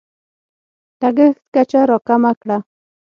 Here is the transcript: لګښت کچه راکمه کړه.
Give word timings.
لګښت 1.01 1.43
کچه 1.53 1.81
راکمه 1.89 2.31
کړه. 2.41 2.57